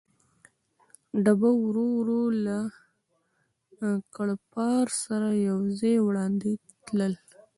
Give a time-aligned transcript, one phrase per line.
[1.23, 2.57] ډبه ورو ورو له
[4.15, 6.51] کړپهار سره یو ځای وړاندې
[6.85, 7.13] تلل.